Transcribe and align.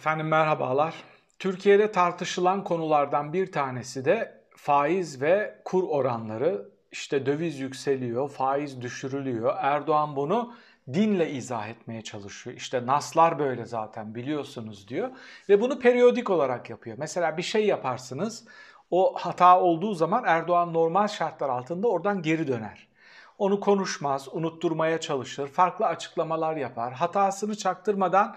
Efendim 0.00 0.28
merhabalar. 0.28 0.94
Türkiye'de 1.38 1.92
tartışılan 1.92 2.64
konulardan 2.64 3.32
bir 3.32 3.52
tanesi 3.52 4.04
de 4.04 4.40
faiz 4.56 5.22
ve 5.22 5.60
kur 5.64 5.84
oranları. 5.88 6.68
İşte 6.92 7.26
döviz 7.26 7.58
yükseliyor, 7.60 8.30
faiz 8.30 8.82
düşürülüyor. 8.82 9.54
Erdoğan 9.58 10.16
bunu 10.16 10.54
dinle 10.92 11.30
izah 11.30 11.68
etmeye 11.68 12.02
çalışıyor. 12.02 12.56
İşte 12.56 12.86
naslar 12.86 13.38
böyle 13.38 13.64
zaten 13.64 14.14
biliyorsunuz 14.14 14.88
diyor 14.88 15.10
ve 15.48 15.60
bunu 15.60 15.78
periyodik 15.78 16.30
olarak 16.30 16.70
yapıyor. 16.70 16.96
Mesela 16.98 17.36
bir 17.36 17.42
şey 17.42 17.66
yaparsınız. 17.66 18.44
O 18.90 19.14
hata 19.16 19.60
olduğu 19.60 19.94
zaman 19.94 20.24
Erdoğan 20.26 20.72
normal 20.72 21.08
şartlar 21.08 21.48
altında 21.48 21.88
oradan 21.88 22.22
geri 22.22 22.48
döner. 22.48 22.88
Onu 23.38 23.60
konuşmaz, 23.60 24.28
unutturmaya 24.32 25.00
çalışır, 25.00 25.48
farklı 25.48 25.86
açıklamalar 25.86 26.56
yapar. 26.56 26.92
Hatasını 26.92 27.56
çaktırmadan 27.56 28.36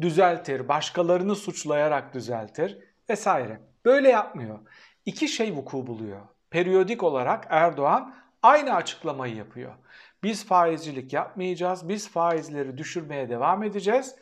düzeltir, 0.00 0.68
başkalarını 0.68 1.36
suçlayarak 1.36 2.14
düzeltir 2.14 2.78
vesaire. 3.10 3.60
Böyle 3.84 4.08
yapmıyor. 4.08 4.58
İki 5.06 5.28
şey 5.28 5.56
vuku 5.56 5.86
buluyor. 5.86 6.20
Periyodik 6.50 7.02
olarak 7.02 7.46
Erdoğan 7.50 8.14
aynı 8.42 8.74
açıklamayı 8.74 9.36
yapıyor. 9.36 9.74
Biz 10.22 10.46
faizcilik 10.46 11.12
yapmayacağız, 11.12 11.88
biz 11.88 12.08
faizleri 12.08 12.78
düşürmeye 12.78 13.28
devam 13.28 13.62
edeceğiz. 13.62 14.14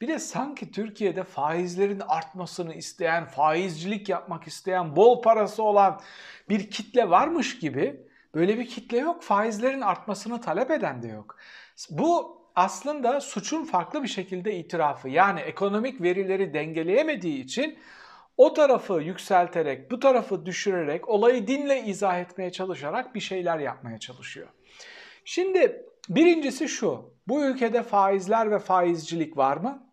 Bir 0.00 0.08
de 0.08 0.18
sanki 0.18 0.70
Türkiye'de 0.70 1.24
faizlerin 1.24 2.02
artmasını 2.08 2.74
isteyen, 2.74 3.24
faizcilik 3.24 4.08
yapmak 4.08 4.46
isteyen, 4.46 4.96
bol 4.96 5.22
parası 5.22 5.62
olan 5.62 6.00
bir 6.48 6.70
kitle 6.70 7.10
varmış 7.10 7.58
gibi 7.58 8.06
böyle 8.34 8.58
bir 8.58 8.66
kitle 8.66 8.98
yok. 8.98 9.22
Faizlerin 9.22 9.80
artmasını 9.80 10.40
talep 10.40 10.70
eden 10.70 11.02
de 11.02 11.08
yok. 11.08 11.36
Bu 11.90 12.40
aslında 12.56 13.20
suçun 13.20 13.64
farklı 13.64 14.02
bir 14.02 14.08
şekilde 14.08 14.56
itirafı. 14.56 15.08
Yani 15.08 15.40
ekonomik 15.40 16.02
verileri 16.02 16.54
dengeleyemediği 16.54 17.44
için 17.44 17.78
o 18.36 18.54
tarafı 18.54 18.92
yükselterek, 18.92 19.90
bu 19.90 20.00
tarafı 20.00 20.46
düşürerek, 20.46 21.08
olayı 21.08 21.46
dinle 21.46 21.82
izah 21.82 22.18
etmeye 22.18 22.52
çalışarak 22.52 23.14
bir 23.14 23.20
şeyler 23.20 23.58
yapmaya 23.58 23.98
çalışıyor. 23.98 24.48
Şimdi 25.24 25.86
birincisi 26.08 26.68
şu, 26.68 27.14
bu 27.28 27.44
ülkede 27.44 27.82
faizler 27.82 28.50
ve 28.50 28.58
faizcilik 28.58 29.36
var 29.36 29.56
mı? 29.56 29.86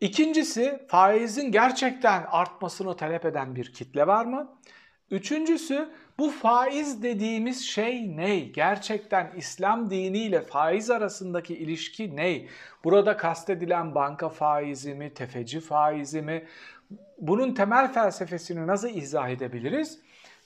İkincisi 0.00 0.86
faizin 0.88 1.52
gerçekten 1.52 2.24
artmasını 2.30 2.96
talep 2.96 3.24
eden 3.24 3.56
bir 3.56 3.72
kitle 3.72 4.06
var 4.06 4.24
mı? 4.24 4.58
Üçüncüsü 5.10 5.88
bu 6.18 6.30
faiz 6.30 7.02
dediğimiz 7.02 7.64
şey 7.64 8.16
ne? 8.16 8.38
Gerçekten 8.38 9.32
İslam 9.36 9.90
diniyle 9.90 10.40
faiz 10.40 10.90
arasındaki 10.90 11.54
ilişki 11.54 12.16
ne? 12.16 12.46
Burada 12.84 13.16
kastedilen 13.16 13.94
banka 13.94 14.28
faizi 14.28 14.94
mi, 14.94 15.14
tefeci 15.14 15.60
faizi 15.60 16.22
mi? 16.22 16.46
Bunun 17.18 17.54
temel 17.54 17.92
felsefesini 17.92 18.66
nasıl 18.66 18.88
izah 18.88 19.28
edebiliriz? 19.28 19.98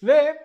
Ve 0.02 0.42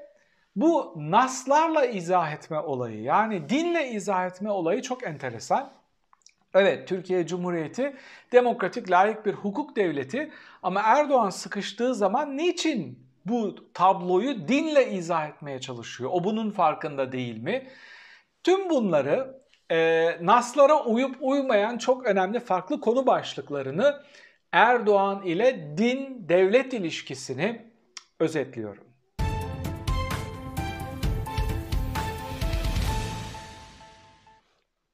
bu 0.55 0.93
naslarla 0.97 1.85
izah 1.85 2.33
etme 2.33 2.59
olayı 2.59 3.01
yani 3.01 3.49
dinle 3.49 3.89
izah 3.89 4.25
etme 4.25 4.51
olayı 4.51 4.81
çok 4.81 5.03
enteresan. 5.03 5.71
Evet 6.53 6.87
Türkiye 6.87 7.27
Cumhuriyeti 7.27 7.95
demokratik 8.31 8.91
layık 8.91 9.25
bir 9.25 9.33
hukuk 9.33 9.75
devleti 9.75 10.31
ama 10.63 10.81
Erdoğan 10.81 11.29
sıkıştığı 11.29 11.95
zaman 11.95 12.37
niçin 12.37 13.08
bu 13.25 13.55
tabloyu 13.73 14.47
dinle 14.47 14.91
izah 14.91 15.29
etmeye 15.29 15.61
çalışıyor. 15.61 16.09
O 16.13 16.23
bunun 16.23 16.51
farkında 16.51 17.11
değil 17.11 17.37
mi? 17.37 17.67
Tüm 18.43 18.69
bunları 18.69 19.41
e, 19.71 20.07
naslara 20.25 20.83
uyup 20.83 21.15
uymayan 21.21 21.77
çok 21.77 22.05
önemli 22.05 22.39
farklı 22.39 22.79
konu 22.79 23.07
başlıklarını 23.07 24.03
Erdoğan 24.51 25.23
ile 25.23 25.77
din-devlet 25.77 26.73
ilişkisini 26.73 27.71
özetliyorum. 28.19 28.83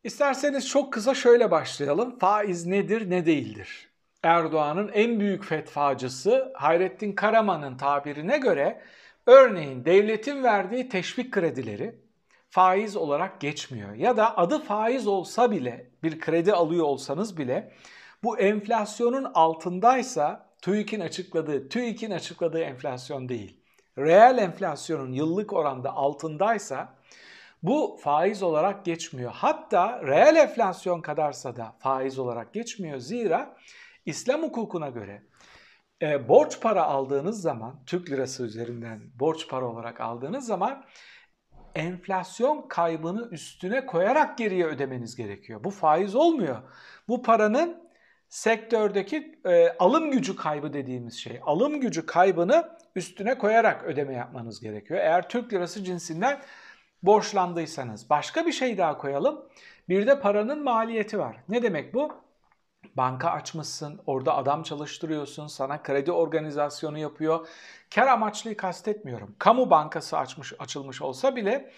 İsterseniz 0.03 0.67
çok 0.67 0.94
kısa 0.94 1.13
şöyle 1.13 1.51
başlayalım. 1.51 2.19
Faiz 2.19 2.66
nedir, 2.66 3.09
ne 3.09 3.25
değildir? 3.25 3.94
Erdoğan'ın 4.25 4.91
en 4.93 5.19
büyük 5.19 5.45
fetvacısı 5.45 6.51
Hayrettin 6.55 7.13
Karaman'ın 7.13 7.77
tabirine 7.77 8.37
göre 8.37 8.81
örneğin 9.27 9.85
devletin 9.85 10.43
verdiği 10.43 10.89
teşvik 10.89 11.31
kredileri 11.31 11.95
faiz 12.49 12.95
olarak 12.95 13.41
geçmiyor. 13.41 13.93
Ya 13.93 14.17
da 14.17 14.37
adı 14.37 14.59
faiz 14.59 15.07
olsa 15.07 15.51
bile 15.51 15.91
bir 16.03 16.19
kredi 16.19 16.53
alıyor 16.53 16.85
olsanız 16.85 17.37
bile 17.37 17.71
bu 18.23 18.39
enflasyonun 18.39 19.31
altındaysa 19.33 20.49
TÜİK'in 20.61 20.99
açıkladığı, 20.99 21.69
TÜİK'in 21.69 22.11
açıkladığı 22.11 22.61
enflasyon 22.61 23.29
değil. 23.29 23.59
Reel 23.97 24.37
enflasyonun 24.37 25.13
yıllık 25.13 25.53
oranda 25.53 25.93
altındaysa 25.93 26.93
bu 27.63 27.97
faiz 28.01 28.43
olarak 28.43 28.85
geçmiyor. 28.85 29.31
Hatta 29.35 30.01
reel 30.07 30.35
enflasyon 30.35 31.01
kadarsa 31.01 31.55
da 31.55 31.75
faiz 31.79 32.19
olarak 32.19 32.53
geçmiyor. 32.53 32.97
Zira 32.97 33.55
İslam 34.05 34.41
hukukuna 34.41 34.89
göre 34.89 35.23
e, 36.01 36.27
borç 36.27 36.61
para 36.61 36.83
aldığınız 36.83 37.41
zaman, 37.41 37.83
Türk 37.85 38.09
lirası 38.09 38.43
üzerinden 38.43 39.01
borç 39.19 39.49
para 39.49 39.66
olarak 39.66 40.01
aldığınız 40.01 40.45
zaman 40.45 40.85
enflasyon 41.75 42.67
kaybını 42.67 43.29
üstüne 43.31 43.85
koyarak 43.85 44.38
geriye 44.38 44.66
ödemeniz 44.66 45.16
gerekiyor. 45.16 45.63
Bu 45.63 45.69
faiz 45.69 46.16
olmuyor. 46.16 46.57
Bu 47.07 47.21
paranın 47.21 47.85
sektördeki 48.29 49.39
e, 49.45 49.69
alım 49.79 50.11
gücü 50.11 50.35
kaybı 50.35 50.73
dediğimiz 50.73 51.13
şey. 51.13 51.39
Alım 51.45 51.81
gücü 51.81 52.05
kaybını 52.05 52.69
üstüne 52.95 53.37
koyarak 53.37 53.83
ödeme 53.83 54.13
yapmanız 54.13 54.61
gerekiyor. 54.61 54.99
Eğer 54.99 55.29
Türk 55.29 55.53
lirası 55.53 55.83
cinsinden 55.83 56.41
borçlandıysanız. 57.03 58.09
Başka 58.09 58.45
bir 58.45 58.51
şey 58.51 58.77
daha 58.77 58.97
koyalım. 58.97 59.49
Bir 59.89 60.07
de 60.07 60.19
paranın 60.19 60.63
maliyeti 60.63 61.19
var. 61.19 61.37
Ne 61.49 61.63
demek 61.63 61.93
bu? 61.93 62.24
Banka 62.97 63.29
açmışsın, 63.29 64.01
orada 64.06 64.35
adam 64.35 64.63
çalıştırıyorsun, 64.63 65.47
sana 65.47 65.84
kredi 65.84 66.12
organizasyonu 66.12 66.97
yapıyor. 66.97 67.47
Kar 67.96 68.07
amaçlıyı 68.07 68.57
kastetmiyorum. 68.57 69.35
Kamu 69.40 69.69
bankası 69.69 70.18
açmış 70.18 70.53
açılmış 70.59 71.01
olsa 71.01 71.35
bile 71.35 71.72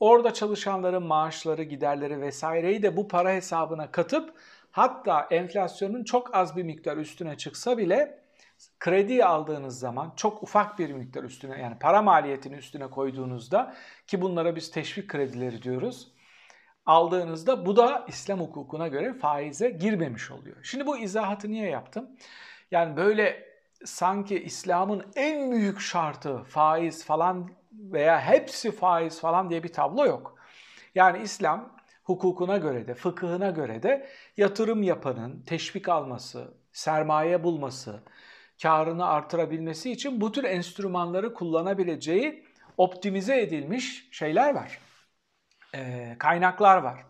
orada 0.00 0.34
çalışanların 0.34 1.02
maaşları, 1.02 1.62
giderleri 1.62 2.20
vesaireyi 2.20 2.82
de 2.82 2.96
bu 2.96 3.08
para 3.08 3.32
hesabına 3.32 3.90
katıp 3.90 4.34
hatta 4.70 5.26
enflasyonun 5.30 6.04
çok 6.04 6.34
az 6.34 6.56
bir 6.56 6.62
miktar 6.62 6.96
üstüne 6.96 7.36
çıksa 7.36 7.78
bile 7.78 8.18
kredi 8.80 9.24
aldığınız 9.24 9.78
zaman 9.78 10.12
çok 10.16 10.42
ufak 10.42 10.78
bir 10.78 10.92
miktar 10.92 11.24
üstüne 11.24 11.60
yani 11.60 11.78
para 11.78 12.02
maliyetini 12.02 12.54
üstüne 12.54 12.90
koyduğunuzda 12.90 13.74
ki 14.06 14.20
bunlara 14.20 14.56
biz 14.56 14.70
teşvik 14.70 15.08
kredileri 15.08 15.62
diyoruz 15.62 16.15
aldığınızda 16.86 17.66
bu 17.66 17.76
da 17.76 18.04
İslam 18.08 18.40
hukukuna 18.40 18.88
göre 18.88 19.14
faize 19.14 19.70
girmemiş 19.70 20.30
oluyor. 20.30 20.56
Şimdi 20.62 20.86
bu 20.86 20.98
izahatı 20.98 21.50
niye 21.50 21.68
yaptım? 21.68 22.10
Yani 22.70 22.96
böyle 22.96 23.46
sanki 23.84 24.42
İslam'ın 24.42 25.02
en 25.16 25.52
büyük 25.52 25.80
şartı 25.80 26.42
faiz 26.42 27.04
falan 27.04 27.50
veya 27.72 28.20
hepsi 28.20 28.72
faiz 28.72 29.20
falan 29.20 29.50
diye 29.50 29.62
bir 29.62 29.72
tablo 29.72 30.06
yok. 30.06 30.36
Yani 30.94 31.22
İslam 31.22 31.76
hukukuna 32.04 32.56
göre 32.56 32.88
de, 32.88 32.94
fıkıhına 32.94 33.50
göre 33.50 33.82
de 33.82 34.08
yatırım 34.36 34.82
yapanın 34.82 35.42
teşvik 35.46 35.88
alması, 35.88 36.54
sermaye 36.72 37.44
bulması, 37.44 38.02
karını 38.62 39.06
artırabilmesi 39.06 39.90
için 39.92 40.20
bu 40.20 40.32
tür 40.32 40.44
enstrümanları 40.44 41.34
kullanabileceği 41.34 42.44
optimize 42.76 43.40
edilmiş 43.40 44.08
şeyler 44.10 44.54
var 44.54 44.78
e, 45.74 46.16
kaynaklar 46.18 46.76
var. 46.76 47.04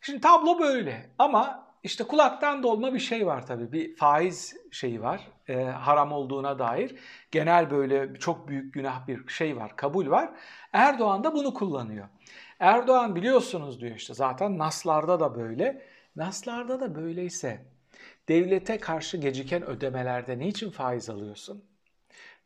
Şimdi 0.00 0.20
tablo 0.20 0.58
böyle 0.60 1.10
ama 1.18 1.66
işte 1.82 2.04
kulaktan 2.04 2.62
dolma 2.62 2.94
bir 2.94 2.98
şey 2.98 3.26
var 3.26 3.46
tabii. 3.46 3.72
Bir 3.72 3.96
faiz 3.96 4.56
şeyi 4.70 5.02
var. 5.02 5.28
E, 5.48 5.64
haram 5.64 6.12
olduğuna 6.12 6.58
dair. 6.58 6.94
Genel 7.30 7.70
böyle 7.70 8.14
çok 8.14 8.48
büyük 8.48 8.74
günah 8.74 9.06
bir 9.08 9.28
şey 9.28 9.56
var. 9.56 9.76
Kabul 9.76 10.10
var. 10.10 10.30
Erdoğan 10.72 11.24
da 11.24 11.34
bunu 11.34 11.54
kullanıyor. 11.54 12.08
Erdoğan 12.60 13.16
biliyorsunuz 13.16 13.80
diyor 13.80 13.96
işte 13.96 14.14
zaten 14.14 14.58
Naslarda 14.58 15.20
da 15.20 15.34
böyle. 15.34 15.82
Naslarda 16.16 16.80
da 16.80 16.94
böyleyse 16.94 17.64
devlete 18.28 18.78
karşı 18.78 19.16
geciken 19.16 19.66
ödemelerde 19.66 20.38
niçin 20.38 20.70
faiz 20.70 21.10
alıyorsun? 21.10 21.64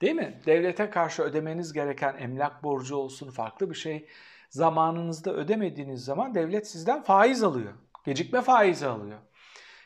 Değil 0.01 0.15
mi? 0.15 0.41
Devlete 0.47 0.91
karşı 0.91 1.23
ödemeniz 1.23 1.73
gereken 1.73 2.17
emlak 2.19 2.63
borcu 2.63 2.97
olsun, 2.97 3.31
farklı 3.31 3.71
bir 3.71 3.75
şey 3.75 4.07
zamanınızda 4.51 5.33
ödemediğiniz 5.33 6.05
zaman 6.05 6.35
devlet 6.35 6.69
sizden 6.69 7.03
faiz 7.03 7.43
alıyor. 7.43 7.73
Gecikme 8.05 8.41
faizi 8.41 8.87
alıyor. 8.87 9.19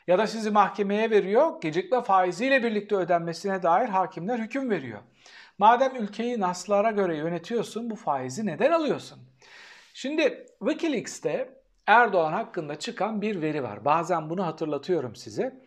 Ya 0.07 0.17
da 0.17 0.27
sizi 0.27 0.51
mahkemeye 0.51 1.09
veriyor, 1.09 1.61
gecikme 1.61 2.01
faiziyle 2.01 2.63
birlikte 2.63 2.95
ödenmesine 2.95 3.63
dair 3.63 3.89
hakimler 3.89 4.39
hüküm 4.39 4.69
veriyor. 4.69 4.99
Madem 5.57 5.95
ülkeyi 5.95 6.39
naslara 6.39 6.91
göre 6.91 7.17
yönetiyorsun, 7.17 7.89
bu 7.89 7.95
faizi 7.95 8.45
neden 8.45 8.71
alıyorsun? 8.71 9.19
Şimdi 9.93 10.45
Wikileaks'te 10.59 11.55
Erdoğan 11.87 12.33
hakkında 12.33 12.79
çıkan 12.79 13.21
bir 13.21 13.41
veri 13.41 13.63
var. 13.63 13.85
Bazen 13.85 14.29
bunu 14.29 14.45
hatırlatıyorum 14.45 15.15
size. 15.15 15.61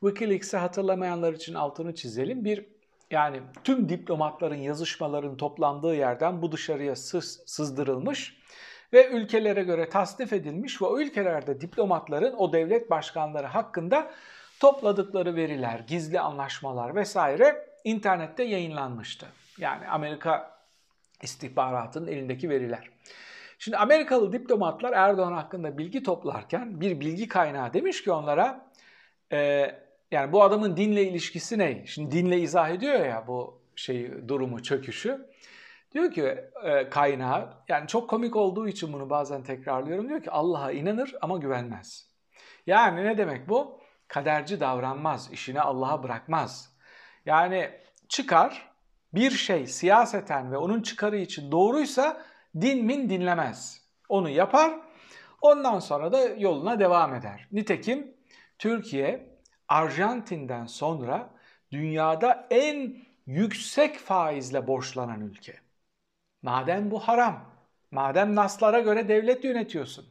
Wikileaks'i 0.00 0.56
hatırlamayanlar 0.56 1.32
için 1.32 1.54
altını 1.54 1.94
çizelim. 1.94 2.44
Bir 2.44 2.66
yani 3.12 3.40
tüm 3.64 3.88
diplomatların 3.88 4.56
yazışmaların 4.56 5.36
toplandığı 5.36 5.94
yerden 5.94 6.42
bu 6.42 6.52
dışarıya 6.52 6.96
sız, 6.96 7.42
sızdırılmış 7.46 8.42
ve 8.92 9.08
ülkelere 9.08 9.62
göre 9.62 9.88
tasnif 9.88 10.32
edilmiş 10.32 10.82
ve 10.82 10.86
o 10.86 11.00
ülkelerde 11.00 11.60
diplomatların 11.60 12.34
o 12.36 12.52
devlet 12.52 12.90
başkanları 12.90 13.46
hakkında 13.46 14.10
topladıkları 14.60 15.36
veriler, 15.36 15.78
gizli 15.78 16.20
anlaşmalar 16.20 16.94
vesaire 16.94 17.66
internette 17.84 18.42
yayınlanmıştı. 18.42 19.26
Yani 19.58 19.88
Amerika 19.88 20.58
istihbaratının 21.22 22.06
elindeki 22.06 22.50
veriler. 22.50 22.90
Şimdi 23.58 23.76
Amerikalı 23.76 24.32
diplomatlar 24.32 24.92
Erdoğan 24.92 25.32
hakkında 25.32 25.78
bilgi 25.78 26.02
toplarken 26.02 26.80
bir 26.80 27.00
bilgi 27.00 27.28
kaynağı 27.28 27.72
demiş 27.72 28.04
ki 28.04 28.12
onlara 28.12 28.70
e, 29.32 29.70
yani 30.12 30.32
bu 30.32 30.42
adamın 30.42 30.76
dinle 30.76 31.04
ilişkisi 31.04 31.58
ne? 31.58 31.86
Şimdi 31.86 32.16
dinle 32.16 32.38
izah 32.38 32.70
ediyor 32.70 33.06
ya 33.06 33.24
bu 33.26 33.62
şeyi 33.76 34.28
durumu 34.28 34.62
çöküşü. 34.62 35.28
Diyor 35.94 36.12
ki 36.12 36.22
e, 36.64 36.88
kaynağı 36.90 37.54
yani 37.68 37.88
çok 37.88 38.10
komik 38.10 38.36
olduğu 38.36 38.68
için 38.68 38.92
bunu 38.92 39.10
bazen 39.10 39.42
tekrarlıyorum. 39.42 40.08
Diyor 40.08 40.22
ki 40.22 40.30
Allah'a 40.30 40.72
inanır 40.72 41.14
ama 41.20 41.38
güvenmez. 41.38 42.08
Yani 42.66 43.04
ne 43.04 43.18
demek 43.18 43.48
bu? 43.48 43.80
Kaderci 44.08 44.60
davranmaz, 44.60 45.32
işini 45.32 45.60
Allah'a 45.60 46.02
bırakmaz. 46.02 46.76
Yani 47.26 47.70
çıkar 48.08 48.72
bir 49.14 49.30
şey 49.30 49.66
siyaseten 49.66 50.52
ve 50.52 50.56
onun 50.56 50.82
çıkarı 50.82 51.16
için 51.16 51.52
doğruysa 51.52 52.22
din 52.60 52.84
min 52.84 53.10
dinlemez. 53.10 53.82
Onu 54.08 54.30
yapar. 54.30 54.72
Ondan 55.40 55.78
sonra 55.78 56.12
da 56.12 56.20
yoluna 56.24 56.80
devam 56.80 57.14
eder. 57.14 57.48
Nitekim 57.52 58.14
Türkiye 58.58 59.31
Arjantin'den 59.72 60.66
sonra 60.66 61.30
dünyada 61.72 62.46
en 62.50 62.96
yüksek 63.26 63.98
faizle 63.98 64.66
borçlanan 64.66 65.20
ülke. 65.20 65.56
Madem 66.42 66.90
bu 66.90 67.00
haram, 67.00 67.44
madem 67.90 68.34
naslara 68.34 68.80
göre 68.80 69.08
devlet 69.08 69.44
yönetiyorsun, 69.44 70.06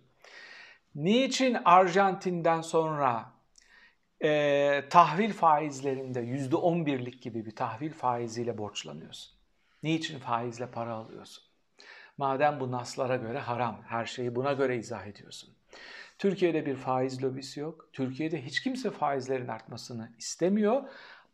niçin 0.95 1.57
Arjantin'den 1.65 2.61
sonra 2.61 3.31
e, 4.23 4.83
tahvil 4.89 5.33
faizlerinde 5.33 6.19
yüzde 6.19 6.55
on 6.55 6.85
birlik 6.85 7.21
gibi 7.21 7.45
bir 7.45 7.55
tahvil 7.55 7.93
faiziyle 7.93 8.57
borçlanıyorsun? 8.57 9.33
Niçin 9.83 10.19
faizle 10.19 10.67
para 10.67 10.93
alıyorsun? 10.93 11.43
Madem 12.17 12.59
bu 12.59 12.71
naslara 12.71 13.15
göre 13.15 13.39
haram, 13.39 13.81
her 13.87 14.05
şeyi 14.05 14.35
buna 14.35 14.53
göre 14.53 14.77
izah 14.77 15.05
ediyorsun. 15.05 15.49
Türkiye'de 16.21 16.65
bir 16.65 16.75
faiz 16.75 17.23
lobisi 17.23 17.59
yok. 17.59 17.89
Türkiye'de 17.93 18.45
hiç 18.45 18.59
kimse 18.59 18.91
faizlerin 18.91 19.47
artmasını 19.47 20.11
istemiyor. 20.17 20.83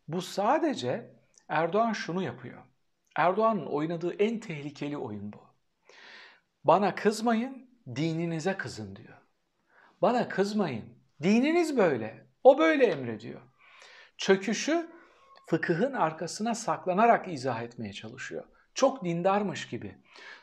Bu 0.08 0.22
sadece 0.22 1.10
Erdoğan 1.48 1.92
şunu 1.92 2.22
yapıyor. 2.22 2.62
Erdoğan'ın 3.16 3.66
oynadığı 3.66 4.14
en 4.14 4.40
tehlikeli 4.40 4.96
oyun 4.96 5.32
bu. 5.32 5.40
Bana 6.64 6.94
kızmayın, 6.94 7.70
dininize 7.96 8.56
kızın 8.56 8.96
diyor. 8.96 9.16
Bana 10.02 10.28
kızmayın, 10.28 10.84
dininiz 11.22 11.76
böyle. 11.76 12.26
O 12.44 12.58
böyle 12.58 12.86
emrediyor. 12.86 13.40
Çöküşü 14.18 14.90
fıkıhın 15.46 15.92
arkasına 15.92 16.54
saklanarak 16.54 17.28
izah 17.28 17.62
etmeye 17.62 17.92
çalışıyor. 17.92 18.44
Çok 18.74 19.04
dindarmış 19.04 19.68
gibi, 19.68 19.98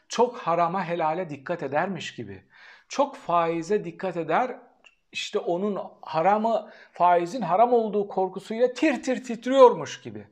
çok 0.10 0.38
harama 0.38 0.86
helale 0.86 1.30
dikkat 1.30 1.64
edermiş 1.64 2.16
gibi, 2.16 2.44
çok 2.88 3.16
faize 3.16 3.84
dikkat 3.84 4.18
eder, 4.18 4.58
işte 5.12 5.40
onun 5.40 5.80
haramı, 6.02 6.70
faizin 6.92 7.42
haram 7.42 7.74
olduğu 7.74 8.08
korkusuyla 8.08 8.74
tir 8.74 9.04
tir 9.04 9.24
titriyormuş 9.24 10.02
gibi. 10.02 10.28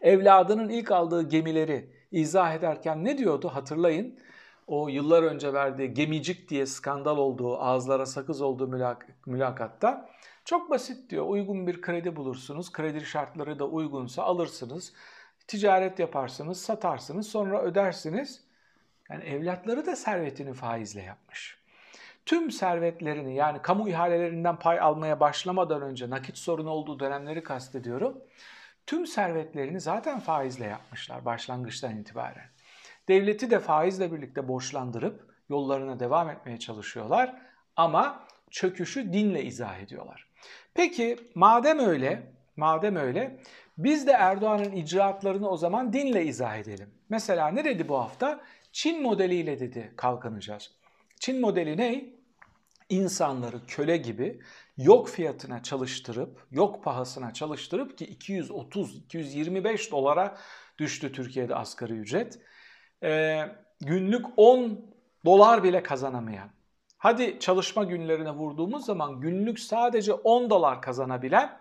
Evladının 0.00 0.68
ilk 0.68 0.90
aldığı 0.90 1.28
gemileri 1.28 1.90
izah 2.12 2.54
ederken 2.54 3.04
ne 3.04 3.18
diyordu 3.18 3.48
hatırlayın. 3.48 4.18
O 4.66 4.88
yıllar 4.88 5.22
önce 5.22 5.52
verdiği 5.52 5.94
gemicik 5.94 6.50
diye 6.50 6.66
skandal 6.66 7.16
olduğu, 7.16 7.58
ağızlara 7.58 8.06
sakız 8.06 8.40
olduğu 8.40 8.68
mülak 8.68 9.06
mülakatta 9.26 10.08
çok 10.44 10.70
basit 10.70 11.10
diyor. 11.10 11.26
Uygun 11.28 11.66
bir 11.66 11.82
kredi 11.82 12.16
bulursunuz. 12.16 12.72
Kredi 12.72 13.00
şartları 13.04 13.58
da 13.58 13.68
uygunsa 13.68 14.22
alırsınız. 14.22 14.92
Ticaret 15.46 15.98
yaparsınız, 15.98 16.60
satarsınız, 16.60 17.28
sonra 17.28 17.62
ödersiniz. 17.62 18.45
Yani 19.10 19.24
evlatları 19.24 19.86
da 19.86 19.96
servetini 19.96 20.52
faizle 20.52 21.02
yapmış. 21.02 21.58
Tüm 22.26 22.50
servetlerini 22.50 23.34
yani 23.34 23.62
kamu 23.62 23.88
ihalelerinden 23.88 24.58
pay 24.58 24.80
almaya 24.80 25.20
başlamadan 25.20 25.82
önce 25.82 26.10
nakit 26.10 26.38
sorunu 26.38 26.70
olduğu 26.70 27.00
dönemleri 27.00 27.42
kastediyorum. 27.42 28.18
Tüm 28.86 29.06
servetlerini 29.06 29.80
zaten 29.80 30.20
faizle 30.20 30.66
yapmışlar 30.66 31.24
başlangıçtan 31.24 31.98
itibaren. 31.98 32.50
Devleti 33.08 33.50
de 33.50 33.60
faizle 33.60 34.12
birlikte 34.12 34.48
borçlandırıp 34.48 35.34
yollarına 35.48 36.00
devam 36.00 36.30
etmeye 36.30 36.58
çalışıyorlar 36.58 37.42
ama 37.76 38.26
çöküşü 38.50 39.12
dinle 39.12 39.44
izah 39.44 39.78
ediyorlar. 39.78 40.28
Peki 40.74 41.16
madem 41.34 41.78
öyle, 41.78 42.32
madem 42.56 42.96
öyle 42.96 43.40
biz 43.78 44.06
de 44.06 44.12
Erdoğan'ın 44.12 44.72
icraatlarını 44.72 45.48
o 45.48 45.56
zaman 45.56 45.92
dinle 45.92 46.24
izah 46.24 46.56
edelim. 46.56 46.90
Mesela 47.08 47.48
ne 47.48 47.64
dedi 47.64 47.88
bu 47.88 47.98
hafta? 47.98 48.40
Çin 48.72 49.02
modeliyle 49.02 49.60
dedi 49.60 49.92
kalkınacağız. 49.96 50.70
Çin 51.20 51.40
modeli 51.40 51.76
ne? 51.76 52.16
İnsanları 52.88 53.66
köle 53.66 53.96
gibi 53.96 54.40
yok 54.76 55.08
fiyatına 55.08 55.62
çalıştırıp, 55.62 56.46
yok 56.50 56.84
pahasına 56.84 57.32
çalıştırıp 57.32 57.98
ki 57.98 58.16
230-225 58.16 59.90
dolara 59.90 60.38
düştü 60.78 61.12
Türkiye'de 61.12 61.54
asgari 61.54 61.92
ücret. 61.92 62.38
Ee, 63.02 63.42
günlük 63.80 64.26
10 64.36 64.80
dolar 65.24 65.64
bile 65.64 65.82
kazanamayan. 65.82 66.50
Hadi 66.98 67.38
çalışma 67.40 67.84
günlerine 67.84 68.30
vurduğumuz 68.30 68.84
zaman 68.84 69.20
günlük 69.20 69.60
sadece 69.60 70.12
10 70.12 70.50
dolar 70.50 70.82
kazanabilen 70.82 71.58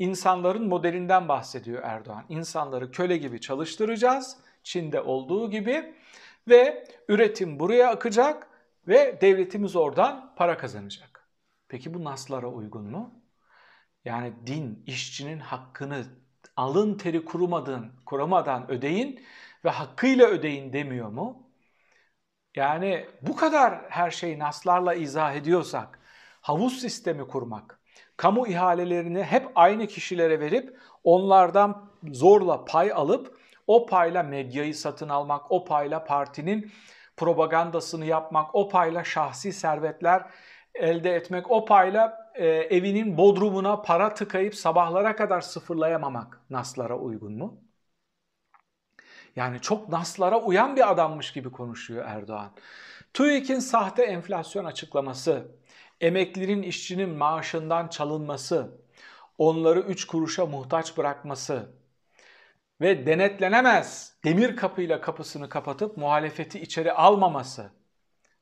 insanların 0.00 0.68
modelinden 0.68 1.28
bahsediyor 1.28 1.82
Erdoğan. 1.84 2.24
İnsanları 2.28 2.90
köle 2.90 3.16
gibi 3.16 3.40
çalıştıracağız. 3.40 4.36
Çin'de 4.62 5.00
olduğu 5.00 5.50
gibi 5.50 5.94
ve 6.48 6.84
üretim 7.08 7.60
buraya 7.60 7.90
akacak 7.90 8.48
ve 8.88 9.18
devletimiz 9.20 9.76
oradan 9.76 10.34
para 10.36 10.56
kazanacak. 10.56 11.28
Peki 11.68 11.94
bu 11.94 12.04
naslara 12.04 12.46
uygun 12.48 12.84
mu? 12.84 13.24
Yani 14.04 14.32
din 14.46 14.82
işçinin 14.86 15.38
hakkını 15.38 16.04
alın 16.56 16.98
teri 16.98 17.24
kurumadın, 17.24 17.92
kuramadan 18.06 18.70
ödeyin 18.70 19.24
ve 19.64 19.70
hakkıyla 19.70 20.26
ödeyin 20.26 20.72
demiyor 20.72 21.08
mu? 21.08 21.50
Yani 22.56 23.06
bu 23.22 23.36
kadar 23.36 23.90
her 23.90 24.10
şeyi 24.10 24.38
naslarla 24.38 24.94
izah 24.94 25.34
ediyorsak, 25.34 26.00
havuz 26.40 26.80
sistemi 26.80 27.28
kurmak, 27.28 27.79
kamu 28.16 28.46
ihalelerini 28.46 29.22
hep 29.22 29.48
aynı 29.54 29.86
kişilere 29.86 30.40
verip 30.40 30.76
onlardan 31.04 31.90
zorla 32.12 32.64
pay 32.64 32.92
alıp 32.92 33.40
o 33.66 33.86
payla 33.86 34.22
medyayı 34.22 34.74
satın 34.74 35.08
almak, 35.08 35.52
o 35.52 35.64
payla 35.64 36.04
partinin 36.04 36.70
propagandasını 37.16 38.04
yapmak, 38.04 38.54
o 38.54 38.68
payla 38.68 39.04
şahsi 39.04 39.52
servetler 39.52 40.22
elde 40.74 41.14
etmek, 41.14 41.50
o 41.50 41.64
payla 41.64 42.30
e, 42.34 42.46
evinin 42.46 43.18
bodrumuna 43.18 43.82
para 43.82 44.14
tıkayıp 44.14 44.54
sabahlara 44.54 45.16
kadar 45.16 45.40
sıfırlayamamak 45.40 46.40
naslara 46.50 46.98
uygun 46.98 47.32
mu? 47.32 47.69
Yani 49.36 49.60
çok 49.60 49.88
naslara 49.88 50.40
uyan 50.40 50.76
bir 50.76 50.90
adammış 50.90 51.32
gibi 51.32 51.52
konuşuyor 51.52 52.04
Erdoğan. 52.08 52.52
TÜİK'in 53.14 53.58
sahte 53.58 54.02
enflasyon 54.02 54.64
açıklaması, 54.64 55.48
emeklinin 56.00 56.62
işçinin 56.62 57.08
maaşından 57.10 57.88
çalınması, 57.88 58.80
onları 59.38 59.80
3 59.80 60.06
kuruşa 60.06 60.46
muhtaç 60.46 60.96
bırakması, 60.96 61.80
ve 62.80 63.06
denetlenemez 63.06 64.16
demir 64.24 64.56
kapıyla 64.56 65.00
kapısını 65.00 65.48
kapatıp 65.48 65.96
muhalefeti 65.96 66.60
içeri 66.60 66.92
almaması 66.92 67.72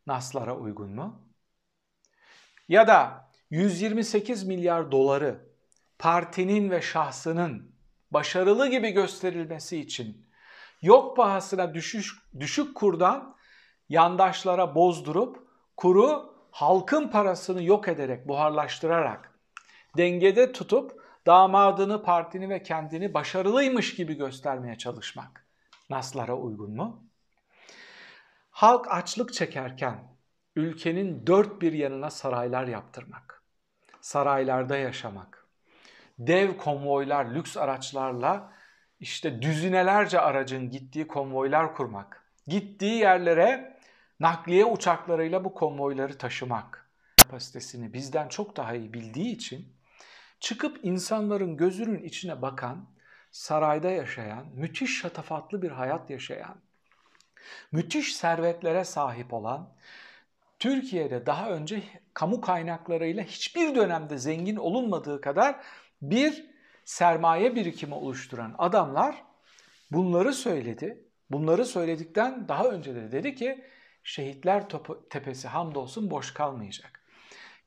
naslara 0.06 0.56
uygun 0.56 0.90
mu? 0.90 1.28
Ya 2.68 2.88
da 2.88 3.30
128 3.50 4.44
milyar 4.44 4.92
doları 4.92 5.48
partinin 5.98 6.70
ve 6.70 6.82
şahsının 6.82 7.74
başarılı 8.10 8.68
gibi 8.68 8.90
gösterilmesi 8.90 9.80
için 9.80 10.27
yok 10.82 11.16
pahasına 11.16 11.74
düşük, 11.74 12.18
düşük 12.40 12.74
kurdan 12.74 13.36
yandaşlara 13.88 14.74
bozdurup 14.74 15.48
kuru 15.76 16.34
halkın 16.50 17.08
parasını 17.08 17.62
yok 17.62 17.88
ederek, 17.88 18.28
buharlaştırarak 18.28 19.38
dengede 19.96 20.52
tutup 20.52 21.02
damadını, 21.26 22.02
partini 22.02 22.48
ve 22.48 22.62
kendini 22.62 23.14
başarılıymış 23.14 23.94
gibi 23.94 24.14
göstermeye 24.14 24.78
çalışmak 24.78 25.46
naslara 25.90 26.36
uygun 26.36 26.70
mu? 26.70 27.04
Halk 28.50 28.86
açlık 28.90 29.32
çekerken 29.32 29.98
ülkenin 30.56 31.26
dört 31.26 31.60
bir 31.62 31.72
yanına 31.72 32.10
saraylar 32.10 32.66
yaptırmak, 32.66 33.42
saraylarda 34.00 34.76
yaşamak, 34.76 35.46
dev 36.18 36.56
konvoylar, 36.56 37.24
lüks 37.24 37.56
araçlarla 37.56 38.52
işte 39.00 39.42
düzinelerce 39.42 40.20
aracın 40.20 40.70
gittiği 40.70 41.06
konvoylar 41.06 41.74
kurmak. 41.74 42.24
Gittiği 42.46 42.98
yerlere 42.98 43.78
nakliye 44.20 44.64
uçaklarıyla 44.64 45.44
bu 45.44 45.54
konvoyları 45.54 46.18
taşımak 46.18 46.88
kapasitesini 47.28 47.92
bizden 47.92 48.28
çok 48.28 48.56
daha 48.56 48.74
iyi 48.74 48.92
bildiği 48.92 49.32
için 49.32 49.72
çıkıp 50.40 50.80
insanların 50.82 51.56
gözünün 51.56 52.02
içine 52.02 52.42
bakan, 52.42 52.86
sarayda 53.30 53.90
yaşayan, 53.90 54.46
müthiş 54.54 55.00
şatafatlı 55.00 55.62
bir 55.62 55.70
hayat 55.70 56.10
yaşayan, 56.10 56.56
müthiş 57.72 58.16
servetlere 58.16 58.84
sahip 58.84 59.32
olan, 59.34 59.68
Türkiye'de 60.58 61.26
daha 61.26 61.50
önce 61.50 61.82
kamu 62.14 62.40
kaynaklarıyla 62.40 63.22
hiçbir 63.22 63.74
dönemde 63.74 64.18
zengin 64.18 64.56
olunmadığı 64.56 65.20
kadar 65.20 65.56
bir 66.02 66.47
sermaye 66.88 67.54
birikimi 67.54 67.94
oluşturan 67.94 68.54
adamlar 68.58 69.24
bunları 69.90 70.32
söyledi. 70.32 71.04
Bunları 71.30 71.64
söyledikten 71.64 72.48
daha 72.48 72.68
önce 72.68 72.94
de 72.94 73.12
dedi 73.12 73.34
ki 73.34 73.64
şehitler 74.02 74.64
tepesi 75.10 75.48
hamdolsun 75.48 76.10
boş 76.10 76.34
kalmayacak. 76.34 77.04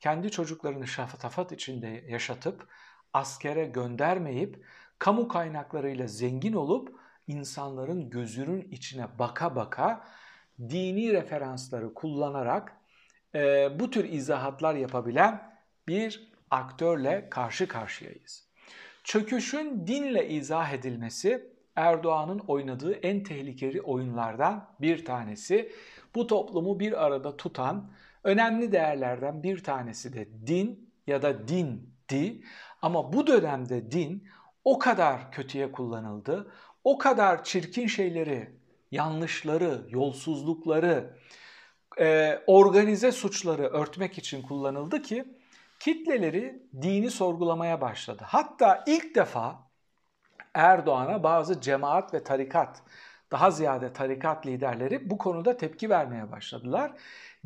Kendi 0.00 0.30
çocuklarını 0.30 0.86
şafatafat 0.86 1.52
içinde 1.52 2.04
yaşatıp 2.08 2.68
askere 3.12 3.64
göndermeyip 3.64 4.66
kamu 4.98 5.28
kaynaklarıyla 5.28 6.06
zengin 6.06 6.52
olup 6.52 6.96
insanların 7.26 8.10
gözünün 8.10 8.68
içine 8.70 9.18
baka 9.18 9.56
baka 9.56 10.04
dini 10.60 11.12
referansları 11.12 11.94
kullanarak 11.94 12.76
e, 13.34 13.70
bu 13.80 13.90
tür 13.90 14.04
izahatlar 14.04 14.74
yapabilen 14.74 15.60
bir 15.88 16.32
aktörle 16.50 17.28
karşı 17.30 17.68
karşıyayız. 17.68 18.51
Çöküşün 19.04 19.86
dinle 19.86 20.28
izah 20.28 20.72
edilmesi 20.72 21.52
Erdoğan'ın 21.76 22.38
oynadığı 22.38 22.92
en 22.92 23.22
tehlikeli 23.22 23.82
oyunlardan 23.82 24.68
bir 24.80 25.04
tanesi. 25.04 25.72
Bu 26.14 26.26
toplumu 26.26 26.80
bir 26.80 27.04
arada 27.04 27.36
tutan 27.36 27.90
önemli 28.24 28.72
değerlerden 28.72 29.42
bir 29.42 29.64
tanesi 29.64 30.12
de 30.12 30.28
din 30.46 30.92
ya 31.06 31.22
da 31.22 31.48
dindi. 31.48 32.42
Ama 32.82 33.12
bu 33.12 33.26
dönemde 33.26 33.90
din 33.90 34.28
o 34.64 34.78
kadar 34.78 35.32
kötüye 35.32 35.72
kullanıldı, 35.72 36.52
o 36.84 36.98
kadar 36.98 37.44
çirkin 37.44 37.86
şeyleri, 37.86 38.50
yanlışları, 38.90 39.86
yolsuzlukları, 39.88 41.16
organize 42.46 43.12
suçları 43.12 43.62
örtmek 43.62 44.18
için 44.18 44.42
kullanıldı 44.42 45.02
ki 45.02 45.24
kitleleri 45.82 46.62
dini 46.82 47.10
sorgulamaya 47.10 47.80
başladı. 47.80 48.24
Hatta 48.26 48.84
ilk 48.86 49.14
defa 49.14 49.70
Erdoğan'a 50.54 51.22
bazı 51.22 51.60
cemaat 51.60 52.14
ve 52.14 52.24
tarikat, 52.24 52.82
daha 53.32 53.50
ziyade 53.50 53.92
tarikat 53.92 54.46
liderleri 54.46 55.10
bu 55.10 55.18
konuda 55.18 55.56
tepki 55.56 55.90
vermeye 55.90 56.32
başladılar. 56.32 56.92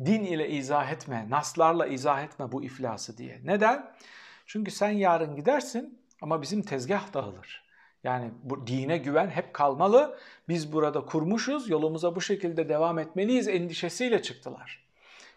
Din 0.05 0.23
ile 0.23 0.49
izah 0.49 0.91
etme, 0.91 1.25
naslarla 1.29 1.87
izah 1.87 2.23
etme 2.23 2.51
bu 2.51 2.63
iflası 2.63 3.17
diye. 3.17 3.41
Neden? 3.43 3.91
Çünkü 4.45 4.71
sen 4.71 4.91
yarın 4.91 5.35
gidersin 5.35 6.01
ama 6.21 6.41
bizim 6.41 6.61
tezgah 6.61 7.13
dağılır. 7.13 7.67
Yani 8.03 8.31
bu 8.43 8.67
dine 8.67 8.97
güven 8.97 9.29
hep 9.29 9.53
kalmalı. 9.53 10.19
Biz 10.49 10.73
burada 10.73 11.05
kurmuşuz, 11.05 11.69
yolumuza 11.69 12.15
bu 12.15 12.21
şekilde 12.21 12.69
devam 12.69 12.99
etmeliyiz 12.99 13.47
endişesiyle 13.47 14.21
çıktılar. 14.21 14.87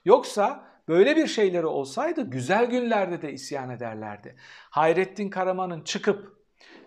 Yoksa 0.05 0.70
böyle 0.89 1.17
bir 1.17 1.27
şeyleri 1.27 1.67
olsaydı 1.67 2.31
güzel 2.31 2.67
günlerde 2.67 3.23
de 3.23 3.33
isyan 3.33 3.71
ederlerdi. 3.71 4.37
Hayrettin 4.71 5.31
Karaman'ın 5.31 5.81
çıkıp 5.81 6.41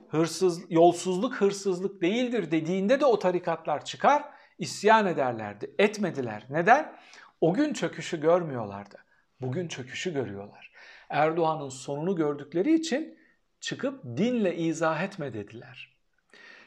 hırsız, 0.10 0.62
yolsuzluk 0.70 1.36
hırsızlık 1.36 2.02
değildir 2.02 2.52
dediğinde 2.52 3.00
de 3.00 3.06
o 3.06 3.20
tarikatlar 3.20 3.86
çıkar, 3.86 4.24
isyan 4.58 5.08
ederlerdi. 5.08 5.76
Etmediler. 5.80 6.46
Neden? 6.50 6.96
O 7.42 7.54
gün 7.54 7.74
çöküşü 7.74 8.22
görmüyorlardı. 8.22 8.98
Bugün 9.42 9.68
çöküşü 9.68 10.14
görüyorlar. 10.14 10.72
Erdoğan'ın 11.10 11.70
sonunu 11.70 12.16
gördükleri 12.16 12.74
için 12.74 13.18
çıkıp 13.60 14.04
dinle 14.04 14.58
izah 14.58 15.04
etme 15.04 15.34
dediler. 15.34 15.98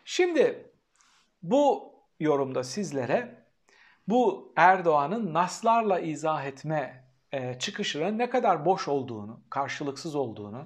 Şimdi 0.04 0.70
bu 1.42 1.94
yorumda 2.20 2.64
sizlere 2.64 3.46
bu 4.08 4.52
Erdoğan'ın 4.56 5.34
naslarla 5.34 6.00
izah 6.00 6.44
etme 6.44 7.05
e, 7.36 8.18
ne 8.18 8.30
kadar 8.30 8.64
boş 8.64 8.88
olduğunu, 8.88 9.40
karşılıksız 9.50 10.14
olduğunu, 10.14 10.64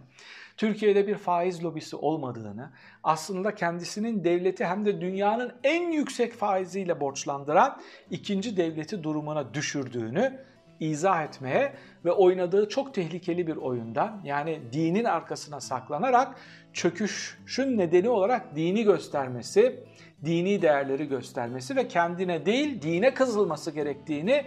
Türkiye'de 0.57 1.07
bir 1.07 1.15
faiz 1.15 1.65
lobisi 1.65 1.97
olmadığını, 1.97 2.71
aslında 3.05 3.55
kendisinin 3.55 4.25
devleti 4.25 4.67
hem 4.67 4.87
de 4.87 5.01
dünyanın 5.01 5.53
en 5.65 5.91
yüksek 5.91 6.33
faiziyle 6.33 7.01
borçlandıran 7.01 7.81
ikinci 8.11 8.57
devleti 8.57 9.03
durumuna 9.03 9.55
düşürdüğünü 9.55 10.39
izah 10.81 11.25
etmeye 11.25 11.73
ve 12.05 12.13
oynadığı 12.13 12.69
çok 12.69 12.95
tehlikeli 12.95 13.47
bir 13.47 13.57
oyundan 13.57 14.21
yani 14.25 14.61
dinin 14.73 15.05
arkasına 15.05 15.61
saklanarak 15.61 16.37
çöküşün 16.73 17.79
nedeni 17.79 18.09
olarak 18.09 18.57
dini 18.57 18.85
göstermesi, 18.85 19.85
dini 20.25 20.63
değerleri 20.63 21.09
göstermesi 21.09 21.77
ve 21.77 21.89
kendine 21.89 22.47
değil 22.47 22.83
dine 22.83 23.15
kızılması 23.15 23.71
gerektiğini 23.71 24.45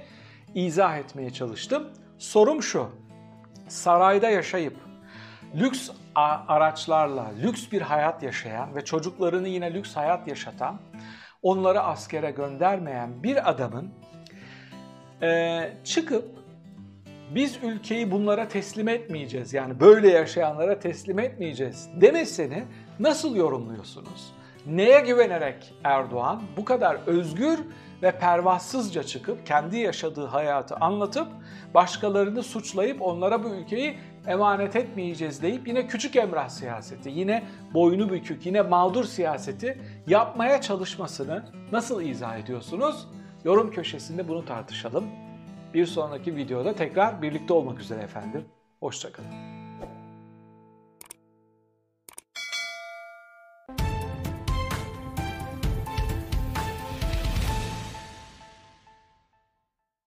izah 0.56 0.98
etmeye 0.98 1.30
çalıştım. 1.30 1.90
Sorum 2.18 2.64
şu, 2.64 2.90
sarayda 3.68 4.30
yaşayıp 4.30 4.76
lüks 5.56 5.90
araçlarla 6.48 7.32
lüks 7.44 7.72
bir 7.72 7.82
hayat 7.82 8.24
yaşayan 8.24 8.76
ve 8.76 8.86
çocuklarını 8.86 9.48
yine 9.48 9.74
lüks 9.74 9.96
hayat 9.96 10.28
yaşatan, 10.28 10.80
onları 11.42 11.82
askere 11.82 12.32
göndermeyen 12.32 13.24
bir 13.24 13.50
adamın 13.50 13.90
e, 15.22 15.70
çıkıp 15.84 16.44
biz 17.36 17.58
ülkeyi 17.64 18.12
bunlara 18.12 18.48
teslim 18.48 18.88
etmeyeceğiz 18.88 19.54
yani 19.54 19.80
böyle 19.80 20.10
yaşayanlara 20.10 20.80
teslim 20.80 21.20
etmeyeceğiz 21.20 21.90
demesini 22.02 22.64
nasıl 23.00 23.36
yorumluyorsunuz? 23.36 24.34
Neye 24.66 25.00
güvenerek 25.00 25.74
Erdoğan 25.84 26.42
bu 26.58 26.66
kadar 26.66 26.98
özgür 27.08 27.60
ve 28.04 28.12
pervasızca 28.12 29.04
çıkıp 29.04 29.46
kendi 29.46 29.78
yaşadığı 29.78 30.26
hayatı 30.26 30.76
anlatıp 30.76 31.28
başkalarını 31.74 32.44
suçlayıp 32.44 33.02
onlara 33.02 33.44
bu 33.44 33.50
ülkeyi 33.50 33.98
emanet 34.28 34.76
etmeyeceğiz 34.76 35.42
deyip 35.42 35.68
yine 35.68 35.88
küçük 35.88 36.16
emrah 36.16 36.50
siyaseti, 36.50 37.10
yine 37.10 37.44
boynu 37.74 38.10
bükük, 38.10 38.46
yine 38.46 38.62
mağdur 38.62 39.04
siyaseti 39.04 39.82
yapmaya 40.08 40.62
çalışmasını 40.62 41.44
nasıl 41.72 42.02
izah 42.02 42.38
ediyorsunuz? 42.38 43.08
Yorum 43.46 43.72
köşesinde 43.72 44.28
bunu 44.28 44.46
tartışalım. 44.46 45.06
Bir 45.74 45.86
sonraki 45.86 46.36
videoda 46.36 46.76
tekrar 46.76 47.22
birlikte 47.22 47.54
olmak 47.54 47.80
üzere 47.80 48.02
efendim. 48.02 48.46
Hoşçakalın. 48.80 49.53